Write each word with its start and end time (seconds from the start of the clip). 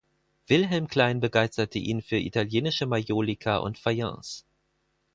Vilhelm 0.47 0.87
Klein 0.87 1.19
begeisterte 1.19 1.77
ihn 1.77 2.01
für 2.01 2.17
italienische 2.17 2.87
Majolika 2.87 3.57
und 3.57 3.77
Fayence. 3.77 4.47